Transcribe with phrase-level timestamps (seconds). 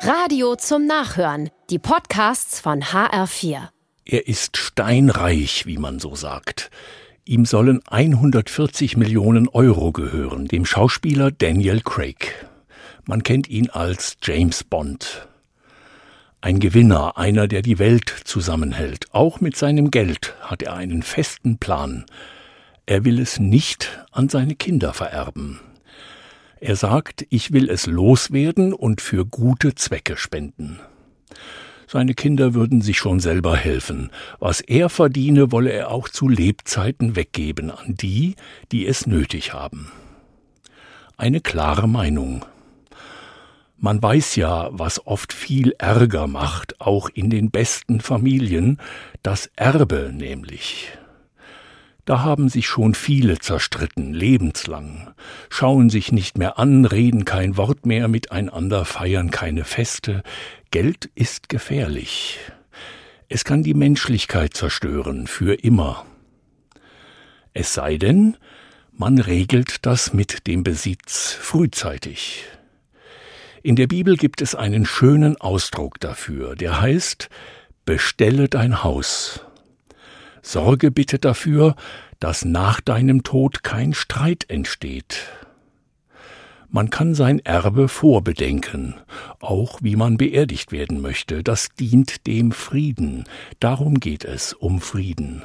[0.00, 1.50] Radio zum Nachhören.
[1.70, 3.68] Die Podcasts von HR4.
[4.04, 6.70] Er ist steinreich, wie man so sagt.
[7.24, 12.46] Ihm sollen 140 Millionen Euro gehören, dem Schauspieler Daniel Craig.
[13.06, 15.26] Man kennt ihn als James Bond.
[16.40, 19.06] Ein Gewinner, einer, der die Welt zusammenhält.
[19.12, 22.04] Auch mit seinem Geld hat er einen festen Plan.
[22.84, 25.60] Er will es nicht an seine Kinder vererben.
[26.58, 30.80] Er sagt, ich will es loswerden und für gute Zwecke spenden.
[31.86, 34.10] Seine Kinder würden sich schon selber helfen.
[34.40, 38.34] Was er verdiene, wolle er auch zu Lebzeiten weggeben an die,
[38.72, 39.92] die es nötig haben.
[41.16, 42.44] Eine klare Meinung.
[43.78, 48.80] Man weiß ja, was oft viel Ärger macht, auch in den besten Familien,
[49.22, 50.88] das Erbe nämlich.
[52.06, 55.12] Da haben sich schon viele zerstritten, lebenslang,
[55.50, 60.22] schauen sich nicht mehr an, reden kein Wort mehr miteinander, feiern keine Feste.
[60.70, 62.38] Geld ist gefährlich.
[63.28, 66.06] Es kann die Menschlichkeit zerstören, für immer.
[67.54, 68.36] Es sei denn,
[68.92, 72.44] man regelt das mit dem Besitz frühzeitig.
[73.64, 77.28] In der Bibel gibt es einen schönen Ausdruck dafür, der heißt
[77.84, 79.40] Bestelle dein Haus.
[80.46, 81.74] Sorge bitte dafür,
[82.20, 85.24] dass nach deinem Tod kein Streit entsteht.
[86.68, 88.94] Man kann sein Erbe vorbedenken,
[89.40, 93.24] auch wie man beerdigt werden möchte, das dient dem Frieden,
[93.58, 95.42] darum geht es um Frieden.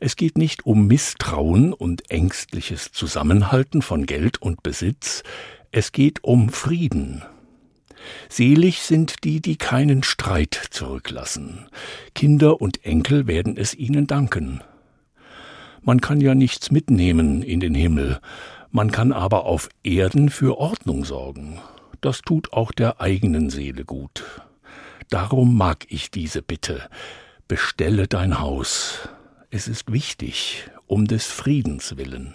[0.00, 5.22] Es geht nicht um Misstrauen und ängstliches Zusammenhalten von Geld und Besitz,
[5.70, 7.22] es geht um Frieden.
[8.28, 11.66] Selig sind die, die keinen Streit zurücklassen.
[12.14, 14.62] Kinder und Enkel werden es ihnen danken.
[15.82, 18.20] Man kann ja nichts mitnehmen in den Himmel,
[18.70, 21.58] man kann aber auf Erden für Ordnung sorgen.
[22.00, 24.24] Das tut auch der eigenen Seele gut.
[25.08, 26.88] Darum mag ich diese Bitte.
[27.48, 29.08] Bestelle dein Haus.
[29.50, 32.34] Es ist wichtig, um des Friedens willen.